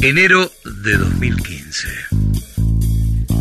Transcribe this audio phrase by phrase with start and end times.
[0.00, 0.48] Enero
[0.84, 1.88] de 2015.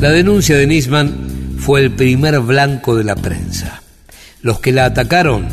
[0.02, 3.84] La denuncia de Nisman fue el primer blanco de la prensa.
[4.42, 5.48] Los que la atacaron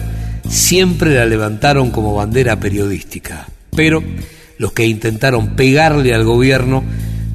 [0.48, 3.46] siempre la levantaron como bandera periodística,
[3.76, 4.02] pero
[4.56, 6.82] los que intentaron pegarle al gobierno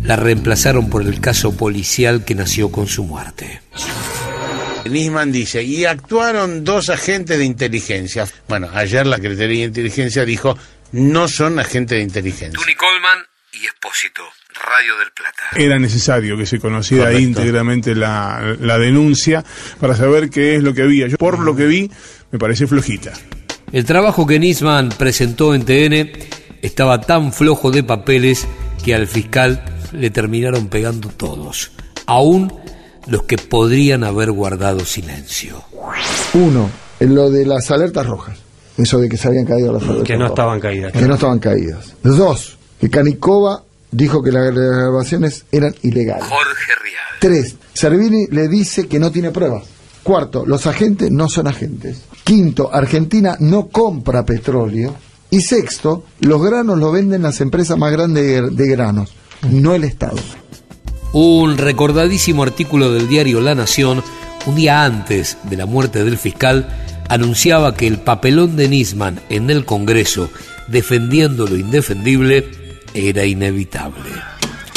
[0.02, 3.62] la reemplazaron por el caso policial que nació con su muerte.
[4.90, 8.28] Nisman dice, y actuaron dos agentes de inteligencia.
[8.48, 10.58] Bueno, ayer la Secretaría de Inteligencia dijo,
[10.92, 12.60] no son agentes de inteligencia.
[12.60, 14.22] Tony Coleman y Espósito,
[14.54, 15.44] Radio del Plata.
[15.56, 17.24] Era necesario que se conociera Correcto.
[17.24, 19.44] íntegramente la, la denuncia
[19.80, 21.08] para saber qué es lo que había.
[21.08, 21.92] Yo, por lo que vi,
[22.32, 23.12] me parece flojita.
[23.72, 26.12] El trabajo que Nisman presentó en TN
[26.62, 28.48] estaba tan flojo de papeles
[28.84, 31.72] que al fiscal le terminaron pegando todos,
[32.06, 32.54] aún
[33.08, 35.64] los que podrían haber guardado silencio.
[36.34, 36.70] Uno,
[37.00, 38.38] en lo de las alertas rojas.
[38.78, 40.32] Eso de que se habían caído las alertas Que no rojas.
[40.32, 40.94] estaban caídas.
[40.94, 41.96] Que no estaban caídas.
[42.04, 46.26] Dos, que Canicova dijo que las grabaciones eran ilegales.
[46.26, 47.04] Jorge Rial.
[47.20, 49.64] Tres, Servini le dice que no tiene pruebas.
[50.04, 52.02] Cuarto, los agentes no son agentes.
[52.24, 54.96] Quinto, Argentina no compra petróleo.
[55.30, 59.14] Y sexto, los granos lo venden las empresas más grandes de, de granos,
[59.52, 60.18] no el Estado.
[61.14, 64.04] Un recordadísimo artículo del diario La Nación,
[64.46, 66.68] un día antes de la muerte del fiscal,
[67.10, 70.30] anunciaba que el papelón de Nisman en el Congreso
[70.68, 72.50] defendiendo lo indefendible
[72.94, 74.10] era inevitable.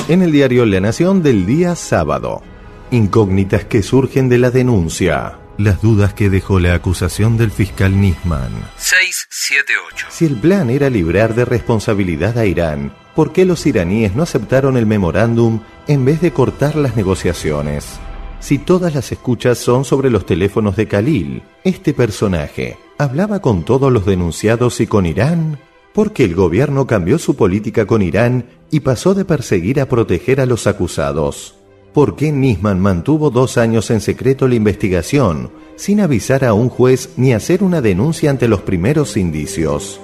[0.08, 2.42] En el diario La Nación del día sábado.
[2.90, 5.38] Incógnitas que surgen de la denuncia.
[5.58, 8.52] Las dudas que dejó la acusación del fiscal Nisman.
[8.76, 10.06] 678.
[10.10, 14.76] Si el plan era librar de responsabilidad a Irán, ¿por qué los iraníes no aceptaron
[14.76, 18.00] el memorándum en vez de cortar las negociaciones?
[18.40, 23.92] Si todas las escuchas son sobre los teléfonos de Khalil, este personaje hablaba con todos
[23.92, 25.58] los denunciados y con Irán,
[25.94, 30.40] ¿por qué el gobierno cambió su política con Irán y pasó de perseguir a proteger
[30.40, 31.54] a los acusados?
[31.92, 37.10] ¿Por qué Nisman mantuvo dos años en secreto la investigación, sin avisar a un juez
[37.16, 40.00] ni hacer una denuncia ante los primeros indicios?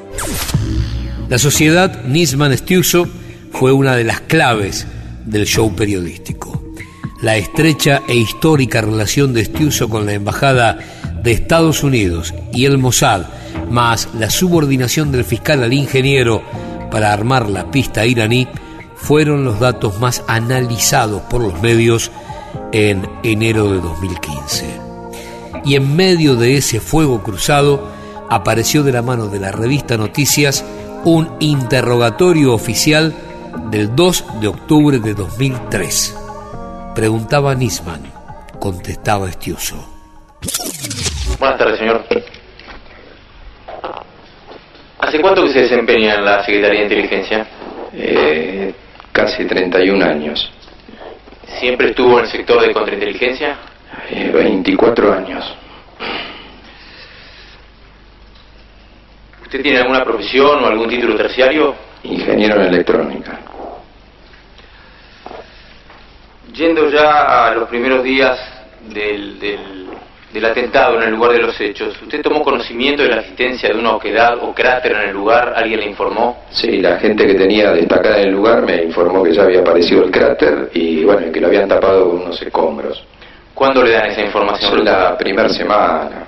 [1.29, 3.09] La sociedad Nisman-Stiuso
[3.53, 4.87] fue una de las claves
[5.25, 6.63] del show periodístico.
[7.23, 10.79] La estrecha e histórica relación de Stiuso con la Embajada
[11.23, 13.23] de Estados Unidos y el Mossad,
[13.71, 16.43] más la subordinación del fiscal al ingeniero
[16.91, 18.49] para armar la pista iraní,
[18.97, 22.11] fueron los datos más analizados por los medios
[22.73, 24.81] en enero de 2015.
[25.65, 27.89] Y en medio de ese fuego cruzado
[28.31, 30.65] apareció de la mano de la revista Noticias
[31.05, 33.15] un interrogatorio oficial
[33.71, 36.17] del 2 de octubre de 2003.
[36.95, 38.03] Preguntaba Nisman,
[38.59, 39.98] contestaba Estiuso.
[41.39, 42.05] Buenas tardes, señor.
[44.99, 47.47] ¿Hace cuánto que se desempeña en la Secretaría de Inteligencia?
[47.93, 48.75] Eh,
[49.13, 50.53] casi 31 años,
[51.59, 53.57] ¿Siempre estuvo en el sector de contrainteligencia?
[54.11, 55.57] eh, 24 años.
[59.43, 61.75] ¿Usted tiene alguna profesión o algún título terciario?
[62.03, 63.41] Ingeniero en electrónica.
[66.53, 68.39] Yendo ya a los primeros días
[68.93, 69.78] del, del,
[70.33, 73.79] del atentado en el lugar de los hechos, ¿usted tomó conocimiento de la existencia de
[73.79, 75.55] una oquedad o cráter en el lugar?
[75.57, 76.45] ¿Alguien le informó?
[76.51, 80.05] Sí, la gente que tenía destacada en el lugar me informó que ya había aparecido
[80.05, 83.05] el cráter y bueno, que lo habían tapado con unos escombros.
[83.55, 84.85] ¿Cuándo le dan esa información?
[84.85, 86.27] La primera semana,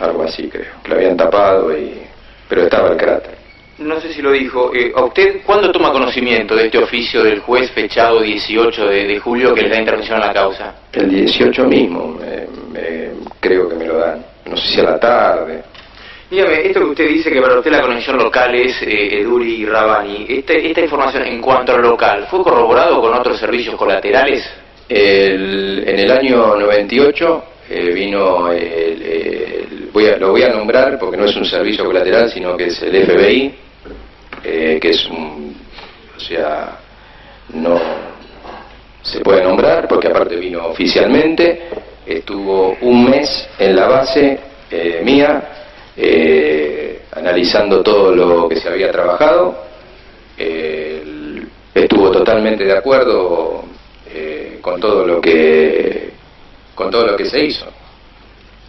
[0.00, 2.02] algo así creo, que lo habían tapado y...
[2.48, 3.39] pero estaba el cráter.
[3.80, 4.70] No sé si lo dijo.
[4.74, 9.18] Eh, ¿A usted cuándo toma conocimiento de este oficio del juez fechado 18 de, de
[9.18, 10.74] julio que le da intervención a la causa?
[10.92, 12.46] El 18 mismo, me-
[12.78, 14.24] me- creo que me lo dan.
[14.44, 15.62] No sé si a la tarde.
[16.30, 19.66] Dígame, esto que usted dice que para usted la conexión local es eh, Eduri y
[19.66, 24.48] Rabani, este- esta información en cuanto al local, ¿fue corroborado con otros servicios colaterales?
[24.88, 30.98] El- en el año 98 eh, vino, el- el- voy a- lo voy a nombrar
[30.98, 33.54] porque no es un servicio colateral, sino que es el FBI,
[34.44, 35.56] eh, que es un,
[36.16, 36.78] o sea,
[37.54, 37.80] no
[39.02, 41.68] se puede nombrar porque aparte vino oficialmente,
[42.06, 44.38] estuvo un mes en la base
[44.70, 45.42] eh, mía,
[45.96, 49.64] eh, analizando todo lo que se había trabajado,
[50.36, 51.02] eh,
[51.74, 53.64] estuvo totalmente de acuerdo
[54.12, 56.10] eh, con todo lo que
[56.74, 57.66] con todo lo que se hizo.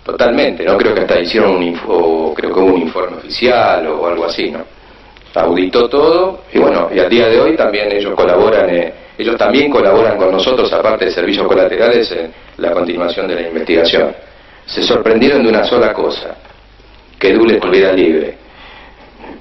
[0.03, 4.07] Totalmente no creo que hasta hicieron un info, creo que hubo un informe oficial o
[4.07, 4.81] algo así no
[5.33, 9.72] auditó todo y bueno y al día de hoy también ellos colaboran eh, ellos también
[9.72, 14.13] colaboran con nosotros aparte de servicios colaterales en la continuación de la investigación
[14.66, 16.36] se sorprendieron de una sola cosa
[17.18, 18.36] que Dule estuviera libre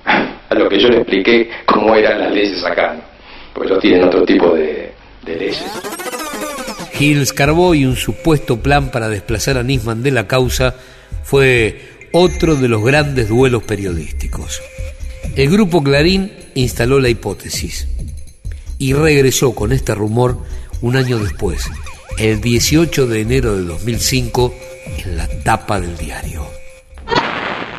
[0.05, 3.03] a lo que yo le expliqué cómo eran las leyes acá ¿no?
[3.53, 4.93] pues los tienen otro tipo de,
[5.27, 5.65] leyes.
[6.99, 10.75] Hills Carbó y un supuesto plan para desplazar a Nisman de la causa
[11.25, 11.81] fue
[12.13, 14.61] otro de los grandes duelos periodísticos.
[15.37, 17.87] El grupo Clarín instaló la hipótesis
[18.79, 20.39] y regresó con este rumor
[20.83, 21.71] un año después,
[22.19, 24.53] el 18 de enero de 2005,
[25.05, 26.45] en la tapa del diario.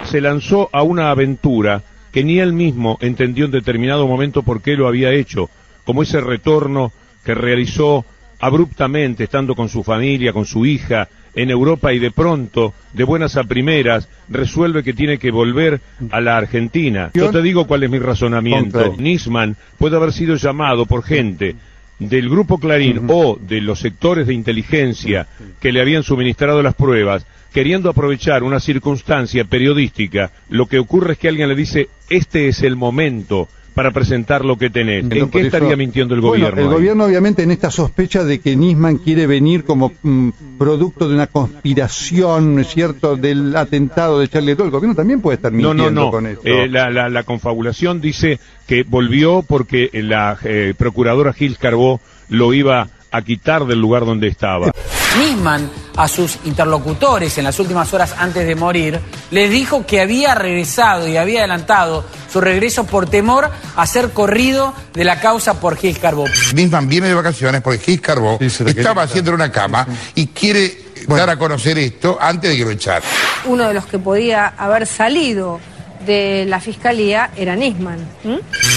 [0.06, 1.83] Se lanzó a una aventura
[2.13, 5.50] que ni él mismo entendió en determinado momento por qué lo había hecho,
[5.86, 6.94] como ese retorno
[7.25, 8.06] que realizó
[8.39, 13.38] abruptamente, estando con su familia, con su hija, en Europa y de pronto, de buenas
[13.38, 15.81] a primeras, resuelve que tiene que volver
[16.12, 17.12] a la Argentina.
[17.13, 18.95] Yo te digo cuál es mi razonamiento.
[18.98, 21.56] Nisman puede haber sido llamado por gente
[22.00, 25.28] del Grupo Clarín o de los sectores de inteligencia
[25.60, 30.31] que le habían suministrado las pruebas, queriendo aprovechar una circunstancia periodística.
[30.50, 34.57] Lo que ocurre es que alguien le dice, este es el momento para presentar lo
[34.57, 35.06] que tenés.
[35.09, 36.62] ¿En qué estaría mintiendo el Bueno, gobierno?
[36.62, 36.73] el ahí?
[36.73, 41.27] gobierno obviamente en esta sospecha de que Nisman quiere venir como mm, producto de una
[41.27, 44.65] conspiración, ¿no es cierto?, del atentado de Charlie Hebdo.
[44.65, 46.12] El gobierno también puede estar No, mintiendo no, no.
[46.12, 46.41] con esto.
[46.45, 52.53] Eh, la, la- la confabulación dice que volvió porque la eh, procuradora Gil Carbó lo
[52.53, 54.71] iba a quitar del lugar donde estaba.
[55.18, 59.00] Nisman a sus interlocutores en las últimas horas antes de morir
[59.30, 64.74] les dijo que había regresado y había adelantado su regreso por temor a ser corrido
[64.94, 66.25] de la causa por Gil Carbó.
[66.54, 69.86] Nisman viene de vacaciones porque Gis Carbó estaba haciendo una cama
[70.16, 73.06] y quiere dar a conocer esto antes de que lo echara.
[73.46, 75.60] Uno de los que podía haber salido
[76.06, 78.00] de la fiscalía era Nisman.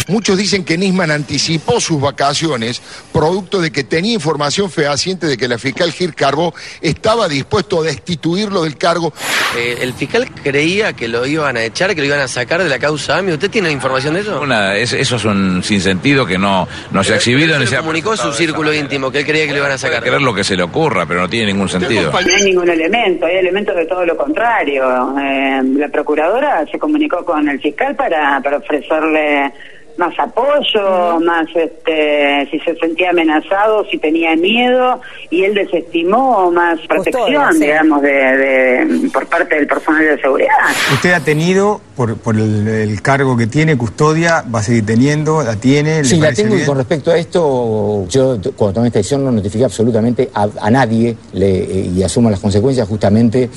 [0.09, 2.83] Muchos dicen que Nisman anticipó sus vacaciones
[3.13, 7.85] producto de que tenía información fehaciente de que la fiscal Gil Carbó estaba dispuesto a
[7.85, 9.13] destituirlo del cargo.
[9.57, 12.69] Eh, el fiscal creía que lo iban a echar, que lo iban a sacar de
[12.69, 13.33] la causa AMI.
[13.33, 14.41] ¿Usted tiene información de eso?
[14.41, 18.17] Una- es- eso es un sinsentido que no, no se ha exhibido se comunicó a
[18.17, 20.03] su círculo íntimo, que él creía que lo iban a sacar.
[20.03, 22.11] creer lo que se le ocurra, pero no tiene ningún sentido.
[22.13, 24.85] No hay ningún elemento, hay elementos de todo lo contrario.
[25.19, 29.53] Eh, la procuradora se comunicó con el fiscal para, para ofrecerle
[29.97, 35.01] más apoyo, más este, si se sentía amenazado, si tenía miedo,
[35.31, 37.61] y él desestimó más protección, sí.
[37.61, 40.49] digamos, de, de- por parte del personal de seguridad.
[40.95, 45.45] Usted ha tenido, por, por el, el cargo que tiene, custodia, va a seguir teniendo,
[45.45, 45.99] la tiene.
[45.99, 49.31] ¿le Sí, la tengo y con respecto a esto, yo cuando tomé esta decisión no
[49.31, 53.49] notifiqué absolutamente a, a nadie le- eh, y asumo las consecuencias justamente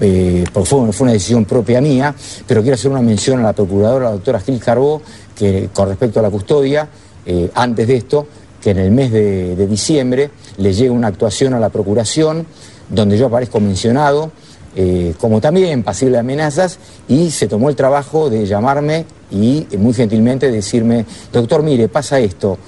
[0.00, 2.14] eh, fue, una decisión propia mía,
[2.46, 5.02] pero quiero hacer una mención a la procuradora, la doctora Gil Carbó,
[5.36, 6.88] que con respecto a la custodia,
[7.26, 8.26] eh, antes de esto,
[8.62, 12.46] que en el mes de, diciembre le llega una actuación a la procuración
[12.88, 14.30] donde yo aparezco mencionado,
[14.76, 16.78] eh, como también pasible de amenazas,
[17.08, 22.58] y se tomó el trabajo de llamarme y muy gentilmente decirme, doctor, mire, pasa esto,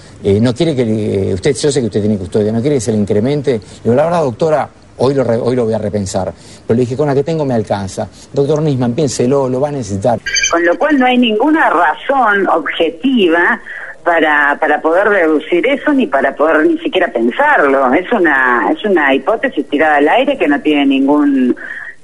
[0.41, 2.99] no quiere que usted, yo sé que usted tiene custodia, no quiere que se le
[2.99, 3.53] incremente.
[3.53, 6.33] Le digo, la verdad, doctora, hoy lo, re- hoy lo voy a repensar.
[6.67, 8.09] Pero le dije, con la que tengo me alcanza.
[8.33, 10.19] Doctor Nisman, piénselo, lo va a necesitar.
[10.51, 13.61] Con lo cual no hay ninguna razón objetiva
[14.05, 17.93] para, para poder deducir eso ni para poder ni siquiera pensarlo.
[17.93, 21.55] Es una, es una hipótesis tirada al aire que no tiene ningún,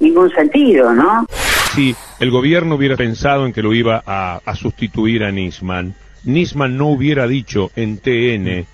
[0.00, 1.26] ningún sentido, ¿no?
[1.74, 5.94] Si el gobierno hubiera pensado en que lo iba a, a sustituir a Nisman,
[6.24, 8.66] Nisman no hubiera dicho en TN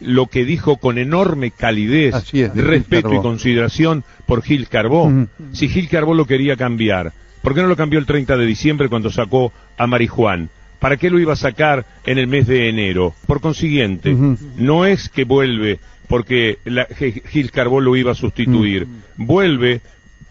[0.00, 5.10] lo que dijo con enorme calidez, es, respeto y consideración por Gil Carbó.
[5.52, 8.88] Si Gil Carbó lo quería cambiar, ¿por qué no lo cambió el 30 de diciembre
[8.88, 10.48] cuando sacó a Marijuán?
[10.78, 13.14] ¿Para qué lo iba a sacar en el mes de enero?
[13.26, 14.16] Por consiguiente,
[14.56, 15.78] no es que vuelve
[16.08, 16.86] porque la-
[17.30, 19.80] Gil Carbó lo iba a sustituir, vuelve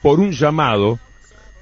[0.01, 0.99] por un llamado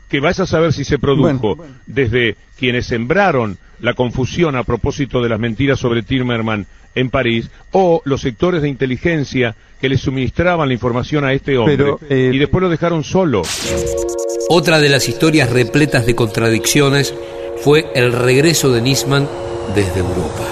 [0.10, 5.30] que vas a saber si se produjo desde quienes sembraron la confusión a propósito de
[5.30, 6.66] las mentiras sobre Timmerman
[6.96, 11.78] en París o los sectores de inteligencia que le suministraban la información a este hombre
[11.78, 13.44] Pero, eh, y después lo dejaron solo.
[14.50, 17.14] Otra de las historias repletas de contradicciones
[17.58, 19.28] fue el regreso de Nisman
[19.76, 20.46] desde Europa.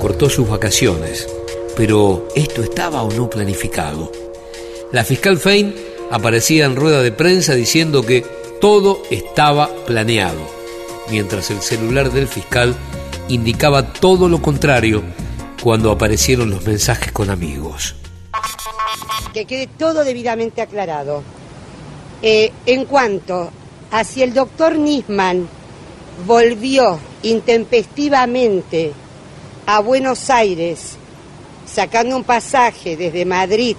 [0.00, 1.28] Cortó sus vacaciones,
[1.76, 4.12] pero ¿esto estaba o no planificado?
[4.92, 5.74] La fiscal Fein
[6.10, 8.24] aparecía en rueda de prensa diciendo que
[8.60, 10.40] todo estaba planeado,
[11.10, 12.74] mientras el celular del fiscal
[13.28, 15.02] indicaba todo lo contrario
[15.62, 17.94] cuando aparecieron los mensajes con amigos.
[19.32, 21.22] Que quede todo debidamente aclarado.
[22.22, 23.50] Eh, en cuanto
[23.90, 25.48] a si el doctor Nisman
[26.26, 28.92] volvió intempestivamente
[29.66, 30.96] a Buenos Aires
[31.66, 33.76] sacando un pasaje desde Madrid,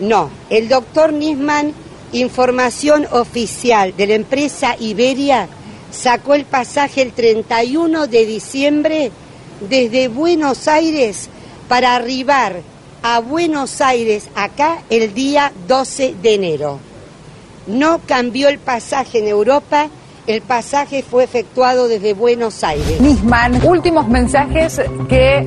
[0.00, 0.30] no.
[0.48, 1.74] El doctor Nisman,
[2.12, 5.48] información oficial de la empresa Iberia,
[5.90, 9.10] sacó el pasaje el 31 de diciembre
[9.68, 11.28] desde Buenos Aires
[11.68, 12.62] para arribar
[13.02, 16.78] a Buenos Aires acá el día 12 de enero.
[17.66, 19.88] No cambió el pasaje en Europa,
[20.26, 23.00] el pasaje fue efectuado desde Buenos Aires.
[23.00, 25.46] Nisman, últimos mensajes que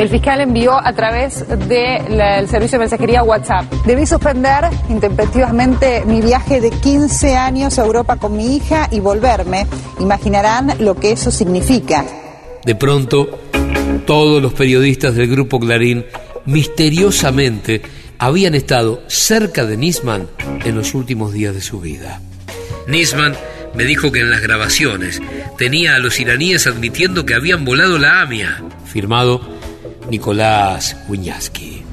[0.00, 3.70] el fiscal envió a través del servicio de mensajería WhatsApp.
[3.84, 9.66] Debí suspender intempestivamente mi viaje de 15 años a Europa con mi hija y volverme.
[9.98, 12.06] Imaginarán lo que eso significa.
[12.64, 13.40] De pronto,
[14.06, 16.06] todos los periodistas del grupo Clarín
[16.46, 17.82] misteriosamente
[18.16, 20.28] habían estado cerca de Nisman
[20.64, 22.22] en los últimos días de su vida.
[22.86, 23.36] Nisman
[23.74, 25.20] me dijo que en las grabaciones
[25.58, 28.62] tenía a los iraníes admitiendo que habían volado la AMIA.
[28.86, 29.59] Firmado
[30.08, 31.84] Nicolás Wiñaski.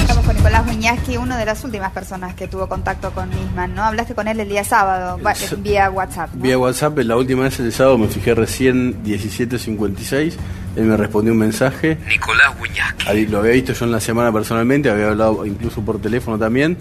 [0.00, 3.82] Estamos con Nicolás Wiñaski, una de las últimas personas que tuvo contacto con Nisman, ¿no?
[3.82, 5.18] Hablaste con él el día sábado,
[5.58, 6.34] vía WhatsApp.
[6.34, 6.42] ¿no?
[6.42, 10.34] Vía WhatsApp, la última vez el sábado me fijé recién 17.56,
[10.76, 11.98] él me respondió un mensaje.
[12.08, 13.08] Nicolás Wiñaski.
[13.08, 16.76] Ahí lo había visto yo en la semana personalmente, había hablado incluso por teléfono también.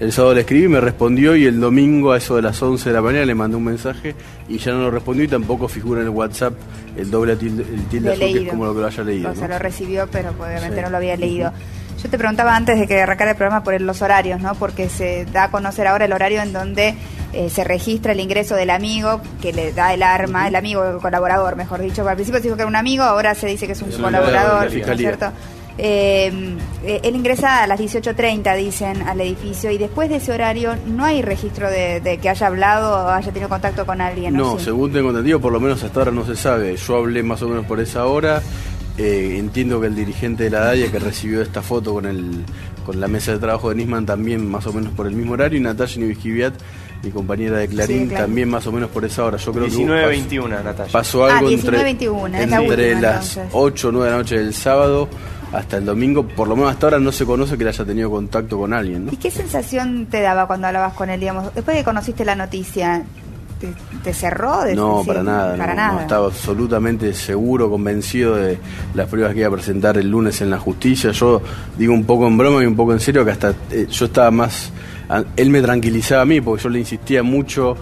[0.00, 2.94] El sábado le escribí, me respondió y el domingo a eso de las 11 de
[2.94, 4.14] la mañana le mandé un mensaje
[4.48, 6.54] y ya no lo respondió y tampoco figura en el WhatsApp
[6.96, 9.30] el doble tilde, el tilde azul, que es como lo que lo haya leído.
[9.30, 9.54] O sea, ¿no?
[9.54, 10.82] lo recibió, pero obviamente Sí.
[10.82, 11.52] no lo había leído.
[12.02, 14.54] Yo te preguntaba antes de que arrancara el programa por los horarios, ¿no?
[14.54, 16.94] Porque se da a conocer ahora el horario en donde
[17.34, 20.96] eh, se registra el ingreso del amigo que le da el arma, el amigo, el
[20.96, 22.08] colaborador, mejor dicho.
[22.08, 23.96] Al principio se dijo que era un amigo, ahora se dice que es un Es
[23.98, 25.30] colaborador, ¿no es cierto?
[25.82, 26.30] Eh,
[26.84, 31.04] eh, él ingresa a las 18.30, dicen, al edificio, y después de ese horario no
[31.06, 34.34] hay registro de, de que haya hablado o haya tenido contacto con alguien.
[34.36, 34.66] ¿o No, sí?
[34.66, 36.76] según tengo entendido, por lo menos hasta ahora no se sabe.
[36.76, 38.42] Yo hablé más o menos por esa hora.
[38.98, 42.44] Eh, entiendo que el dirigente de la DAIA que recibió esta foto con el
[42.84, 45.58] con la mesa de trabajo de Nisman también más o menos por el mismo horario
[45.58, 46.54] y Natalia Nivisquiviat,
[47.02, 48.24] mi compañera de Clarín, Sí, de Clarín.
[48.26, 49.36] también más o menos por esa hora.
[49.38, 50.92] Yo creo que 19-21, pasó- Natalia.
[50.92, 53.48] Pasó Ah, algo 19-21, entre, la última, las entonces.
[53.52, 55.08] 8 o 9 de la noche del sábado
[55.52, 56.26] hasta el domingo.
[56.26, 59.06] Por lo menos hasta ahora no se conoce que él haya tenido contacto con alguien.
[59.06, 59.12] ¿no?
[59.12, 61.54] ¿Y qué sensación te daba cuando hablabas con él, digamos?
[61.54, 63.02] Después de que conociste la noticia,
[63.60, 63.68] ¿te,
[64.04, 64.62] te cerró?
[64.62, 65.56] De- No, sí, para nada.
[65.56, 65.92] Para no, nada.
[65.94, 68.58] no, estaba absolutamente seguro, convencido de
[68.94, 71.10] las pruebas que iba a presentar el lunes en la justicia.
[71.12, 71.42] Yo
[71.76, 74.30] digo un poco en broma y un poco en serio que hasta eh, yo estaba
[74.30, 74.70] más...
[75.36, 77.76] él me tranquilizaba a mí porque yo le insistía mucho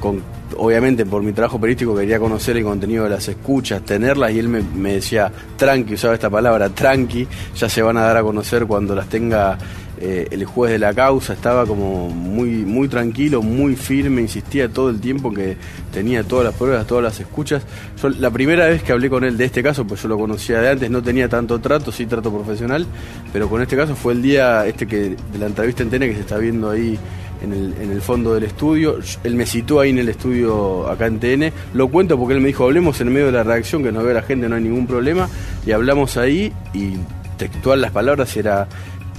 [0.00, 0.22] con...
[0.56, 4.48] Obviamente por mi trabajo periodístico quería conocer el contenido de las escuchas, tenerlas y él
[4.48, 7.26] me, decía, tranqui, usaba esta palabra, tranqui,
[7.56, 9.58] ya se van a dar a conocer cuando las tenga
[10.02, 14.88] eh, el juez de la causa estaba como muy muy tranquilo, muy firme, insistía todo
[14.88, 15.58] el tiempo que
[15.92, 17.62] tenía todas las pruebas, todas las escuchas.
[18.00, 20.60] Yo la primera vez que hablé con él de este caso, pues yo lo conocía
[20.60, 22.86] de antes, no tenía tanto trato, sí trato profesional,
[23.32, 26.20] pero con este caso fue el día este que de la entrevista en que se
[26.20, 26.98] está viendo ahí
[27.42, 28.98] en el, en el fondo del estudio.
[29.24, 31.52] Él me citó ahí en el estudio acá en TN.
[31.74, 34.14] Lo cuento porque él me dijo, hablemos en medio de la reacción, que nos ve
[34.14, 35.28] la gente, no hay ningún problema.
[35.66, 36.94] Y hablamos ahí y
[37.36, 38.68] textual las palabras era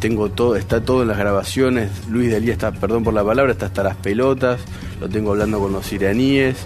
[0.02, 3.68] tengo todo, está todo en las grabaciones, Luis Delía está, perdón por la palabra, está
[3.68, 4.60] hasta las pelotas,
[5.00, 6.58] lo tengo hablando con los iraníes,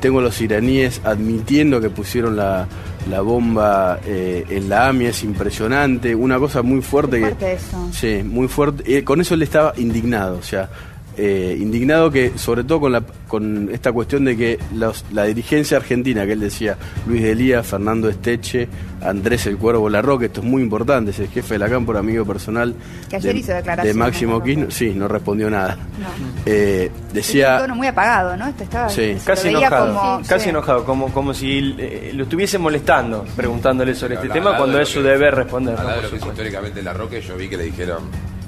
[0.00, 2.66] tengo los iraníes admitiendo que pusieron la,
[3.08, 7.52] la bomba eh, en la AMIA, es impresionante, una cosa muy fuerte, Fuerte que...
[7.52, 7.88] eso.
[7.92, 10.68] Sí, muy fuerte, eh, con eso él estaba indignado, o sea,
[11.16, 15.76] eh, indignado que sobre todo con, la, con esta cuestión de que los- la dirigencia
[15.76, 16.76] argentina, que él decía,
[17.06, 18.68] Luis Delía, Fernando Esteche,
[19.02, 22.24] Andrés el Cuervo Larroque, esto es muy importante, es el jefe de la cámpora, amigo
[22.24, 22.74] personal
[23.08, 24.42] Que ayer de, hizo declaraciones, de Máximo.
[24.42, 25.76] Kirchner, sí, no respondió nada.
[25.98, 26.08] No.
[26.46, 28.46] Eh, Un decía, tono muy apagado, ¿no?
[28.46, 29.16] Este estaba, Sí.
[29.24, 30.50] Casi enojado, como- casi sí.
[30.50, 34.88] enojado, como, como si eh, lo estuviese molestando, preguntándole sobre este tema cuando de es
[34.88, 35.76] su deber responder.
[35.76, 35.88] Al ¿no?
[35.90, 38.02] lado de lo que históricamente la Roque, yo vi que le dijeron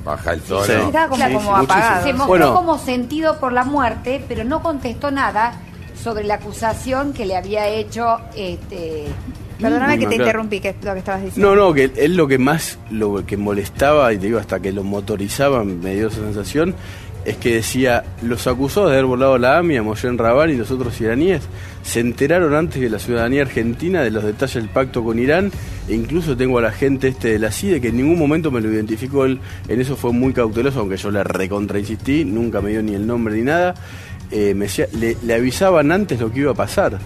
[0.05, 0.65] baja el tono.
[0.65, 0.73] Sí.
[0.73, 2.03] Estaba como- Sí, como sí, apagado.
[2.05, 2.55] Se mostró Bueno.
[2.55, 5.53] como sentido por la muerte, pero no contestó nada
[6.03, 9.07] sobre la acusación que le había hecho este
[9.61, 10.23] Perdóname que te Claro.
[10.25, 11.55] interrumpí, que es lo que estabas diciendo.
[11.55, 14.73] No, no, que él lo que más, lo que molestaba, y te digo hasta que
[14.73, 16.75] lo motorizaba, me dio esa sensación,
[17.25, 21.01] es que decía, los acusados de haber volado la AMIA, Moyen Rabán y los otros
[21.01, 21.43] iraníes,
[21.83, 25.53] se enteraron antes que la ciudadanía argentina de los detalles del pacto con Irán,
[25.89, 28.61] e incluso tengo a la gente este de la CIDE que en ningún momento me
[28.61, 29.25] lo identificó.
[29.25, 29.39] Él,
[29.69, 33.07] en eso fue muy cauteloso, aunque yo le recontra insistí, nunca me dio ni el
[33.07, 33.75] nombre ni nada,
[34.31, 36.99] eh, me decía, le, le avisaban antes lo que iba a pasar.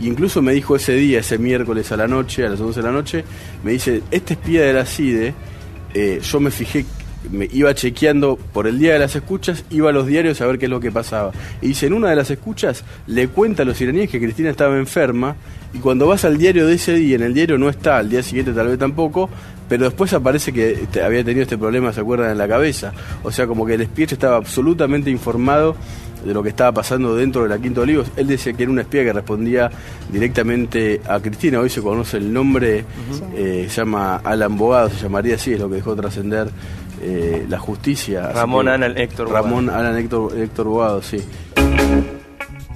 [0.00, 2.92] Incluso me dijo ese día, ese miércoles a la noche, a las 11 de la
[2.92, 3.24] noche,
[3.64, 5.34] me dice, este espía de la CIDE,
[5.94, 6.84] eh, yo me fijé,
[7.30, 10.58] me iba chequeando por el día de las escuchas, iba a los diarios a ver
[10.58, 11.32] qué es lo que pasaba.
[11.60, 14.76] Y dice, en una de las escuchas le cuenta a los iraníes que Cristina estaba
[14.76, 15.36] enferma
[15.74, 18.22] Y cuando vas al diario de ese día, en el diario no está, al día
[18.22, 19.28] siguiente tal vez tampoco,
[19.68, 22.30] pero después aparece que había tenido este problema, ¿se acuerdan?
[22.30, 22.92] En la cabeza.
[23.22, 25.76] O sea, como que el espía estaba absolutamente informado
[26.24, 28.08] de lo que estaba pasando dentro de la Quinta Olivos.
[28.16, 29.70] Él decía que era un espía que respondía
[30.10, 31.60] directamente a Cristina.
[31.60, 32.84] Hoy se conoce el nombre,
[33.36, 36.48] eh, se llama Alan Bogado, se llamaría así, es lo que dejó trascender
[37.02, 38.32] eh, la justicia.
[38.32, 41.18] Ramón que- Alan Héctor Ramón Alan Héctor, Héctor Bogado, sí.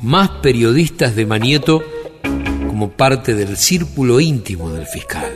[0.02, 1.82] Más periodistas de Manieto
[2.68, 5.30] como parte del círculo íntimo del fiscal.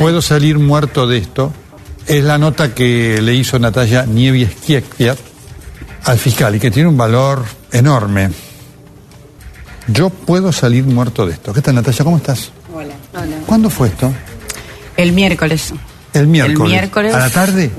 [0.00, 1.52] Puedo salir muerto de esto.
[2.06, 4.48] Es la nota que le hizo Natalia Nieves
[6.04, 8.30] al fiscal y que tiene un valor enorme.
[9.88, 11.52] Yo puedo salir muerto de esto.
[11.52, 12.02] ¿Qué tal, Natalia?
[12.02, 12.50] ¿Cómo estás?
[12.74, 12.94] Hola.
[13.12, 13.36] Hola.
[13.44, 14.10] ¿Cuándo fue esto?
[14.96, 15.74] El miércoles.
[16.14, 16.60] El miércoles.
[16.60, 17.14] El miércoles.
[17.14, 17.70] ¿A la tarde?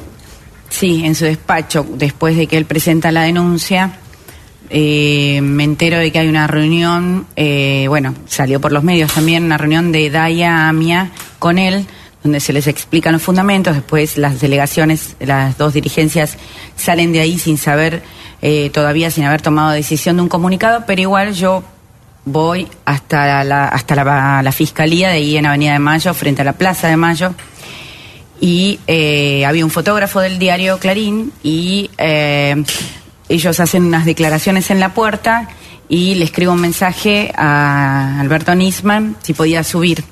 [0.70, 3.94] Sí, en su despacho, después de que él presenta la denuncia,
[4.70, 9.44] eh, me entero de que hay una reunión, eh, bueno, salió por los medios también,
[9.44, 11.10] una reunión de Daya Amia
[11.40, 11.88] con él,
[12.24, 16.38] donde se les explican los fundamentos, después las delegaciones, las dos dirigencias
[16.76, 18.04] salen de ahí sin saber,
[18.42, 21.64] eh, todavía sin haber tomado decisión de un comunicado, pero igual yo
[22.26, 23.96] voy hasta la, hasta
[24.44, 27.34] la, fiscalía de ahí en Avenida de Mayo, frente a la Plaza de Mayo,
[28.40, 32.64] y eh, había un fotógrafo del diario Clarín y eh,
[33.30, 35.48] ellos hacen unas declaraciones en la puerta
[35.88, 40.04] y le escribo un mensaje a Alberto Nisman si podía subir.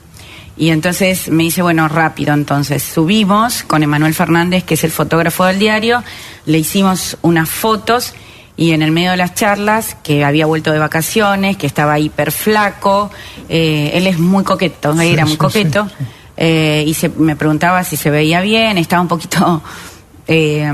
[0.59, 5.45] Y entonces me dice, bueno, rápido, entonces subimos con Emanuel Fernández, que es el fotógrafo
[5.45, 6.03] del diario,
[6.45, 8.13] le hicimos unas fotos
[8.57, 12.33] y en el medio de las charlas, que había vuelto de vacaciones, que estaba hiper
[12.33, 13.09] flaco,
[13.47, 15.87] eh, él es muy coqueto, Sí, era muy sí, coqueto,
[16.35, 19.63] eh, y se, me preguntaba si se veía bien, estaba un poquito
[20.27, 20.69] eh,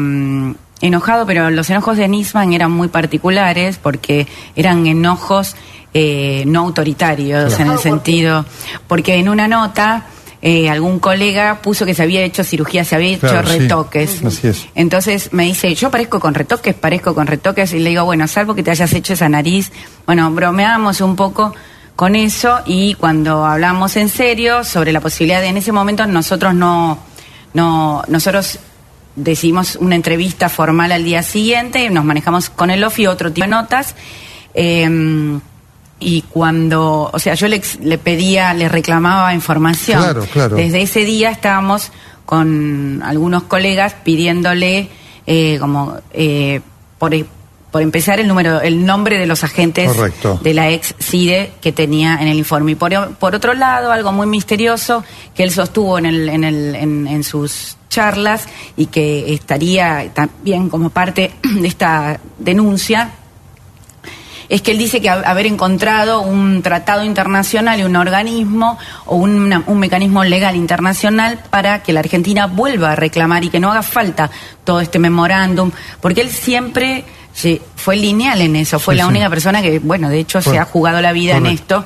[0.82, 5.56] enojado, pero los enojos de Nisman eran muy particulares porque eran enojos
[5.98, 7.64] eh, no autoritarios Claro.
[7.64, 8.46] en el sentido,
[8.86, 10.08] porque en una nota
[10.42, 13.60] eh, algún colega puso que se había hecho cirugía, se había hecho Claro, sí.
[13.60, 14.24] retoques.
[14.26, 14.68] Así es.
[14.76, 18.54] Entonces me dice, yo parezco con retoques, parezco con retoques, y le digo, bueno, salvo
[18.56, 19.72] que te hayas hecho esa nariz,
[20.06, 21.56] bueno, bromeamos un poco
[21.96, 26.54] con eso y cuando hablamos en serio sobre la posibilidad de en ese momento nosotros
[26.54, 27.00] no,
[27.54, 28.60] no, nosotros
[29.16, 33.52] decidimos una entrevista formal al día siguiente, nos manejamos con el OFI otro tipo de
[33.52, 33.96] notas.
[34.54, 35.40] eh,
[36.06, 40.04] y cuando, o sea, yo le, le pedía, le reclamaba información.
[40.04, 40.56] Claro, claro.
[40.56, 41.92] Desde ese día estábamos
[42.28, 44.90] con algunos colegas pidiéndole
[45.26, 46.62] eh, como eh,
[47.00, 47.12] por,
[47.72, 50.40] por empezar el número, el nombre de los agentes Correcto.
[50.44, 52.74] de la ex CIDE que tenía en el informe.
[52.74, 56.76] Y por, por otro lado, algo muy misterioso que él sostuvo en, el, en, el,
[56.76, 58.46] en, en sus charlas
[58.78, 63.12] y que estaría también como parte de esta denuncia,
[64.50, 69.16] es que él dice que ha- haber encontrado un tratado internacional y un organismo o
[69.18, 73.72] una- un mecanismo legal internacional para que la Argentina vuelva a reclamar y que no
[73.72, 74.30] haga falta
[74.64, 77.04] todo este memorándum, porque él siempre
[77.34, 79.10] sí, fue lineal en eso, fue Sí, la sí.
[79.10, 81.84] única persona que, bueno, de hecho se ha jugado la vida en esto.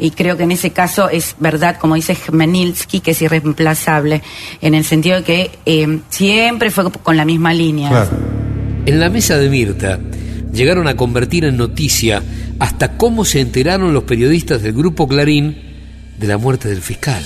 [0.00, 4.22] Y creo que en ese caso es verdad, como dice Jmenilsky, que es irreemplazable,
[4.60, 8.06] en el sentido de que eh, siempre fue con la misma línea.
[8.86, 9.98] En la mesa de Mirta
[10.52, 12.22] llegaron a convertir en noticia
[12.58, 15.64] hasta cómo se enteraron los periodistas del grupo Clarín
[16.18, 17.24] de la muerte del fiscal.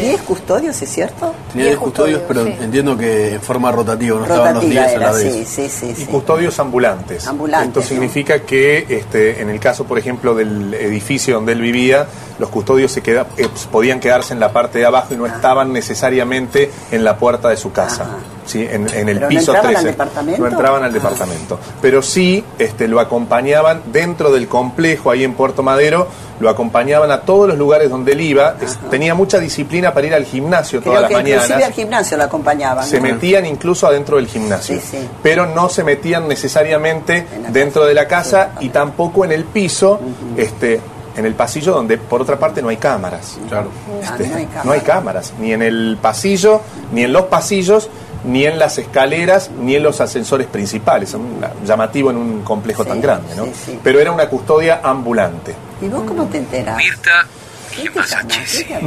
[0.00, 1.34] ¿Diez custodios, es cierto?
[1.52, 2.52] Tenía 10 custodios, pero sí.
[2.60, 5.32] entiendo que en forma rotativa, no estaban los Rotativa 10 a la era, vez.
[5.32, 5.86] sí, sí, sí.
[5.90, 6.04] y sí.
[6.06, 7.26] custodios ambulantes.
[7.26, 7.86] Ambulantes, Esto ¿no?
[7.86, 12.06] significa que este, en el caso, por ejemplo, del edificio donde él vivía,
[12.38, 15.18] los custodios se queda, eh, podían quedarse en la parte de abajo y Ah.
[15.18, 18.06] no estaban necesariamente en la puerta de su casa,
[18.46, 18.62] ¿sí?
[18.62, 19.78] en, en el ¿Pero no piso entraban 13.
[19.78, 20.40] al departamento?
[20.42, 20.94] No entraban al Ah.
[20.94, 21.58] departamento.
[21.82, 26.08] Pero sí este, lo acompañaban dentro del complejo, ahí en Puerto Madero,
[26.40, 28.56] lo acompañaban a todos los lugares donde él iba.
[28.60, 31.66] Es- tenía mucha disciplina para ir al gimnasio Creo todas las que inclusive mañanas.
[31.68, 32.84] al gimnasio lo acompañaban.
[32.86, 33.02] Se ¿no?
[33.04, 35.08] metían incluso adentro del gimnasio, Sí, sí.
[35.22, 39.98] pero no se metían necesariamente dentro de la casa y tampoco en el piso,
[40.36, 40.80] este,
[41.16, 43.38] en el pasillo donde por otra parte no hay cámaras.
[43.48, 43.68] Claro.
[44.06, 44.64] Ah, no hay cámara.
[44.64, 46.60] no hay cámaras, ni en el pasillo,
[46.92, 47.88] ni en los pasillos,
[48.24, 51.10] ni en las escaleras, ni en los ascensores principales.
[51.10, 53.46] Es un- llamativo en un complejo tan grande, ¿no?
[53.82, 55.54] Pero era una custodia ambulante.
[55.80, 56.76] ¿Y vos cómo te enteras?
[56.76, 57.26] Mirta.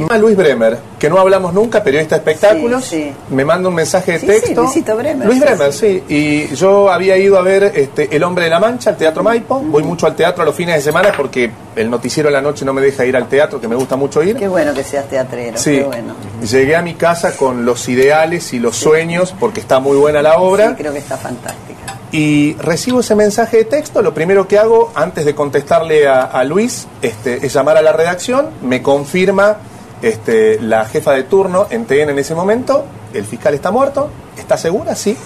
[0.08, 3.12] A Luis Bremer, que no hablamos nunca, periodista de espectáculos, Sí, sí.
[3.34, 4.62] me manda un mensaje de Sí, sí, texto.
[4.62, 6.02] Luisito Bremer, Luis sí, Bremer, sí.
[6.08, 9.60] Y yo había ido a ver este, El Hombre de la Mancha, al Teatro Maipo.
[9.60, 12.64] Voy mucho al teatro a los fines de semana porque el noticiero de la noche
[12.64, 14.36] no me deja ir al teatro, que me gusta mucho ir.
[14.36, 16.14] Qué bueno que seas teatrero, Sí, qué bueno.
[16.42, 20.38] llegué a mi casa con los ideales y los sueños, porque está muy buena la
[20.38, 20.70] obra.
[20.70, 21.69] Sí, creo que está fantástica.
[22.12, 26.42] Y recibo ese mensaje de texto, lo primero que hago antes de contestarle a, a
[26.44, 29.58] Luis este, es llamar a la redacción, me confirma
[30.02, 34.56] este, la jefa de turno en TN en ese momento, el fiscal está muerto, ¿está
[34.56, 34.94] segura?
[34.96, 35.16] Sí.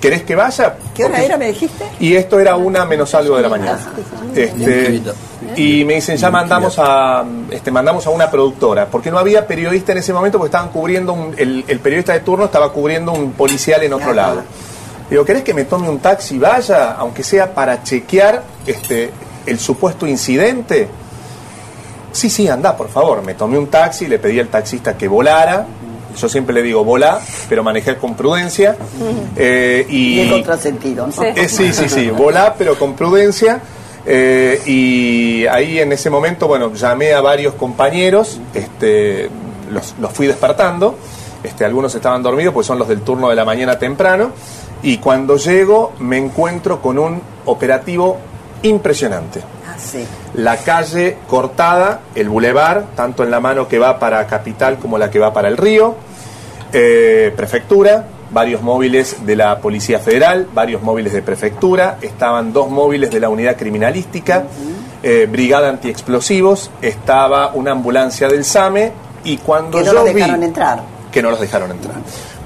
[0.00, 0.76] ¿Querés que vaya?
[0.94, 1.84] ¿Qué hora Porque- era, me dijiste?
[2.00, 3.78] Y esto era una menos algo de la mañana.
[4.34, 5.00] Este,
[5.56, 9.92] y me dicen, ya mandamos a, este, mandamos a una productora, porque no había periodista
[9.92, 13.32] en ese momento, porque estaban cubriendo, un- el, el periodista de turno estaba cubriendo un
[13.32, 14.42] policial en otro lado.
[15.10, 19.10] Digo, ¿querés que me tome un taxi y vaya, aunque sea para chequear este,
[19.46, 20.88] el supuesto incidente?
[22.12, 23.22] Sí, sí, anda, por favor.
[23.22, 25.66] Me tomé un taxi, le pedí al taxista que volara.
[26.16, 28.74] Yo siempre le digo volá, pero manejé con prudencia.
[29.36, 31.22] Eh, y, Y el contrasentido, ¿no?
[31.22, 33.60] Eh, sí, sí, sí, volá, pero con prudencia.
[34.06, 39.28] Eh, y ahí en ese momento, bueno, llamé a varios compañeros, este,
[39.70, 40.96] los, los fui despertando.
[41.42, 44.30] Este, algunos estaban dormidos, pues son los del turno de la mañana temprano.
[44.82, 48.18] Y cuando llego, me encuentro con un operativo
[48.62, 49.40] impresionante.
[49.68, 50.04] Ah, sí.
[50.34, 55.10] la calle cortada, el bulevar, tanto en la mano que va para Capital como la
[55.10, 55.94] que va para el río,
[56.72, 63.10] eh, prefectura, varios móviles de la Policía Federal, varios móviles de prefectura, estaban dos móviles
[63.10, 64.44] de la unidad criminalística,
[65.02, 68.92] eh, brigada antiexplosivos, estaba una ambulancia del SAME.
[69.24, 70.80] Y cuando Que no yo los vi dejaron entrar.
[71.12, 71.96] que no los dejaron entrar.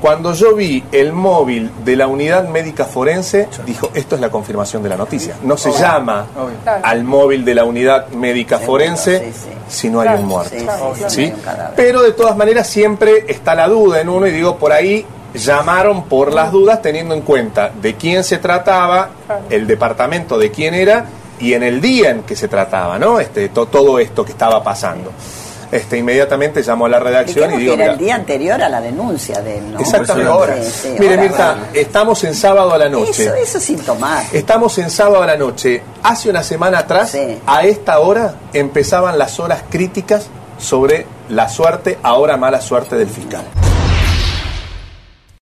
[0.00, 4.82] Cuando yo vi el móvil de la unidad médica forense, dijo, esto es la confirmación
[4.82, 5.34] de la noticia.
[5.42, 5.80] No se Obvio.
[5.80, 6.26] llama
[6.82, 9.32] al móvil de la unidad médica forense
[9.68, 10.54] si no hay un muerto.
[11.08, 11.32] Sí.
[11.76, 16.04] Pero de todas maneras siempre está la duda en uno y digo, por ahí llamaron
[16.04, 19.10] por las dudas teniendo en cuenta de quién se trataba,
[19.50, 21.04] el departamento de quién era
[21.38, 23.20] y en el día en que se trataba, ¿no?
[23.20, 25.12] Este, to- todo esto que estaba pasando.
[25.70, 28.80] Este, inmediatamente llamo a la redacción y digo, que era el día anterior a la
[28.80, 29.78] denuncia de él, ¿no?
[29.78, 30.64] Exactamente.
[30.64, 31.66] Sí, sí, Mire, ahora, Mirta, bueno.
[31.74, 33.24] estamos en sábado a la noche.
[33.24, 34.36] Eso, eso es sintomático.
[34.36, 35.82] Estamos en sábado a la noche.
[36.02, 40.26] Hace una semana atrás, a esta hora, empezaban las horas críticas
[40.58, 43.44] sobre la suerte, ahora mala suerte del fiscal.